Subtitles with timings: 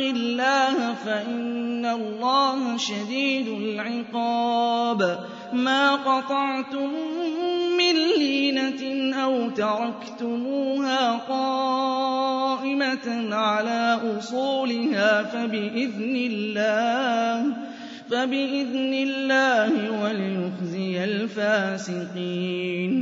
[0.00, 5.18] اللَّهَ فَإِنَّ اللَّهَ شَدِيدُ الْعِقَابِ.
[5.52, 6.90] مَا قَطَعْتُم
[7.78, 15.22] مِّن لِّينَةٍ أَوْ تَرَكْتُمُوهَا قَائِمَةً عَلَىٰ أُصُولِهَا
[18.10, 22.92] فَبِإِذْنِ اللَّهِ وَلِيُخْزِيَ الْفَاسِقِينَ.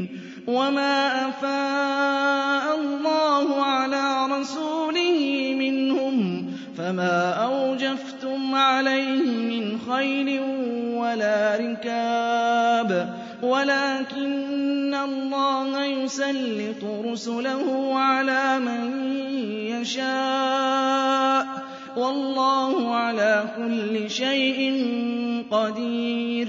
[0.46, 6.35] وَمَا أَفَاءَ اللَّهُ عَلَىٰ رَسُولِهِ مِنْهُمْ
[6.86, 10.40] فَمَا أَوْجَفْتُمْ عَلَيْهِ مِنْ خَيْلٍ
[10.94, 18.82] وَلَا رِكَابٍ وَلَٰكِنَّ اللَّهَ يُسَلِّطُ رُسُلَهُ عَلَىٰ مَن
[19.74, 21.48] يَشَاءُ ۚ.
[21.98, 24.60] وَاللَّهُ عَلَىٰ كُلِّ شَيْءٍ
[25.50, 26.48] قَدِيرٌ.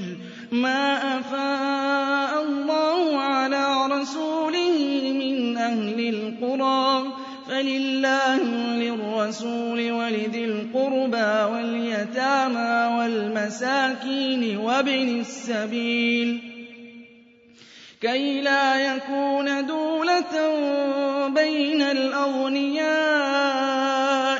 [0.51, 4.77] مَا أَفَاءَ اللَّهُ عَلَىٰ رَسُولِهِ
[5.13, 5.99] مِنْ أَهْلِ
[7.57, 8.37] فَلِلَّهِ
[8.69, 16.39] وَلِلرَّسُولِ وَلِذِي الْقُرْبَىٰ وَالْيَتَامَىٰ وَالْمَسَاكِينِ وَابْنِ السَّبِيلِ
[18.01, 20.33] كَيْ لَا يَكُونَ دُولَةً
[21.27, 22.85] بَيْنَ الْأَغْنِيَاءِ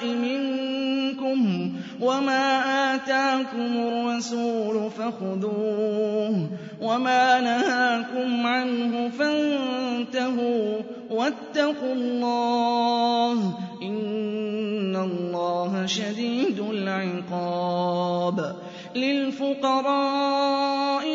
[0.06, 1.72] مِنكُمْ ۚ
[2.04, 2.46] وَمَا
[2.96, 6.50] آتَاكُمُ الرَّسُولُ فَخُذُوهُ
[6.82, 9.87] وَمَا نَهَاكُمْ عَنْهُ فَانتَهُوا ۚ
[11.10, 13.40] وَاتَّقُوا اللَّهَ ۖ
[13.84, 18.56] إِنَّ اللَّهَ شَدِيدُ الْعِقَابِ
[18.96, 19.96] لِلْفُقَرَاءِ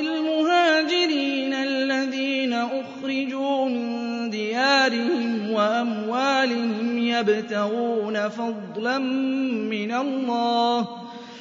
[0.00, 10.88] الْمُهَاجِرِينَ الَّذِينَ أُخْرِجُوا مِن دِيَارِهِمْ وَأَمْوَالِهِمْ يَبْتَغُونَ فَضْلًا مِّنَ اللَّهِ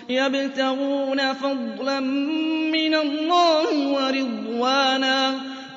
[0.09, 1.99] يَبْتَغُونَ فَضْلًا
[2.73, 5.50] مِّنَ اللَّهِ وَرِضْوَانًا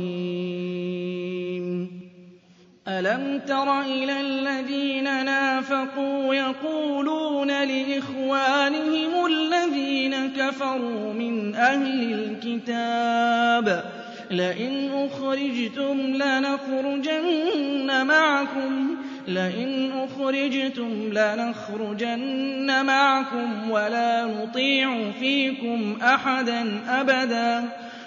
[2.89, 13.85] أَلَمْ تَرَ إِلَى الَّذِينَ نَافَقُوا يَقُولُونَ لِإِخْوَانِهِمُ الَّذِينَ كَفَرُوا مِنْ أَهْلِ الْكِتَابِ
[14.31, 18.97] لَئِنْ أُخْرِجْتُمْ لَنَخْرُجَنَّ مَعَكُمْ.
[19.29, 27.65] لئن أخرجتم لنخرجن معكم ولا نطيع فيكم أحدا أبدا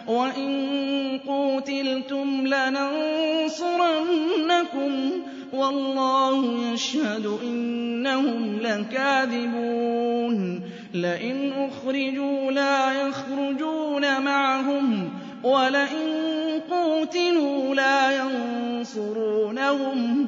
[0.08, 3.56] وإن قوتلتم لننصرنكم
[5.56, 10.36] وَاللَّهُ يَشْهَدُ إِنَّهُمْ لَكَاذِبُونَ
[10.94, 15.10] لَئِنْ أُخْرِجُوا لَا يَخْرُجُونَ مَعَهُمْ
[15.44, 16.10] وَلَئِن
[16.70, 18.12] قُوتِلُوا لَا
[18.76, 20.28] يَنصُرُونَهُمْ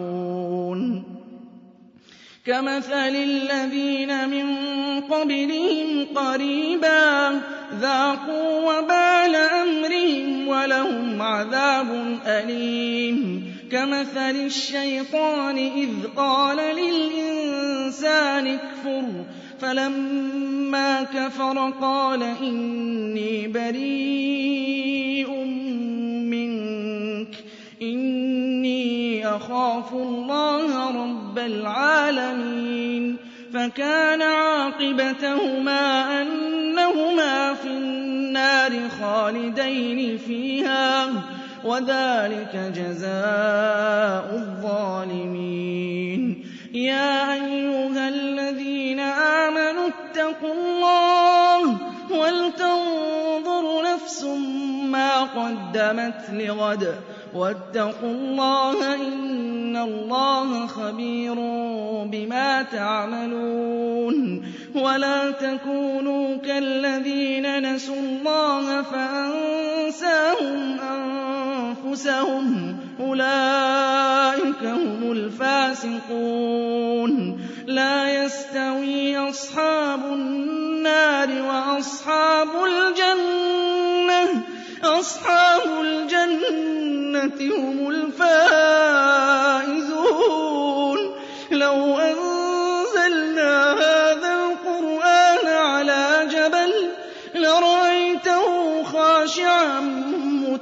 [2.45, 4.45] كَمَثَلِ الَّذِينَ مِن
[5.01, 7.41] قَبْلِهِمْ قَرِيبًا
[7.81, 13.43] ذَاقُوا وَبَالَ أَمْرِهِمْ وَلَهُمْ عَذَابٌ أَلِيمٌ.
[13.71, 19.03] كَمَثَلِ الشَّيْطَانِ إِذْ قَالَ لِلْإِنسَانِ اكْفُرْ
[19.61, 25.20] فَلَمَّا كَفَرَ قَالَ إِنِّي بَرِيءٌ.
[29.35, 33.17] أَخَافُ اللَّهَ رَبَّ الْعَالَمِينَ
[33.53, 35.83] فَكَانَ عَاقِبَتَهُمَا
[36.21, 41.09] أَنَّهُمَا فِي النَّارِ خَالِدَيْنِ فِيهَا ۚ
[41.65, 46.21] وَذَٰلِكَ جَزَاءُ الظَّالِمِينَ.
[46.73, 51.77] يَا أَيُّهَا الَّذِينَ آمَنُوا اتَّقُوا اللَّهَ
[52.11, 54.23] وَلْتَنظُرْ نَفْسٌ
[54.91, 56.87] مَّا قَدَّمَتْ لِغَدٍ ۖ
[57.35, 59.00] وَاتَّقُوا اللَّهَ ۚ
[59.83, 61.35] اللَّهَ خَبِيرٌ
[62.05, 64.41] بِمَا تَعْمَلُونَ.
[64.75, 73.01] وَلَا تَكُونُوا كَالَّذِينَ نَسُوا اللَّهَ فَأَنسَاهُمْ أَنفُسَهُمْ ۚ.
[73.01, 76.21] أُولَٰئِكَ هُمُ الْفَاسِقُونَ.
[77.67, 84.41] لَا يَسْتَوِي أَصْحَابُ النَّارِ وَأَصْحَابُ الْجَنَّةِ.
[84.83, 89.40] أَصْحَابُ الْجَنَّةِ هُمُ الْفَائِزُونَ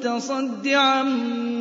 [0.10, 1.04] مُّتَصَدِّعًا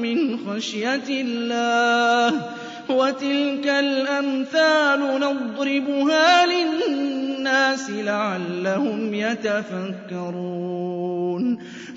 [0.02, 2.42] مِّنْ خَشْيَةِ اللَّهِ ۚ
[2.90, 10.38] وَتِلْكَ الْأَمْثَالُ نَضْرِبُهَا لِلنَّاسِ لَعَلَّهُمْ يَتَفَكَّرُونَ.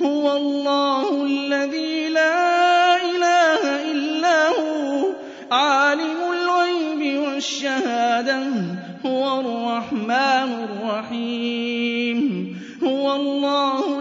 [0.01, 5.05] هُوَ اللَّهُ الَّذِي لَا إِلَٰهَ إِلَّا هُوَ
[5.51, 8.45] عَالِمُ الْغَيْبِ وَالشَّهَادَةِ ۖ
[9.05, 12.19] هُوَ الرَّحْمَٰنُ الرَّحِيمُ.
[12.83, 14.00] هُوَ اللَّهُ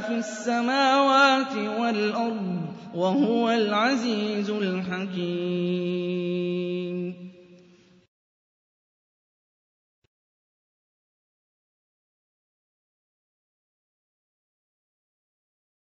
[0.00, 6.71] فِي السَّمَاوَاتِ وَالْأَرْضِ ۖ وَهُوَ الْعَزِيزُ الْحَكِيمُ.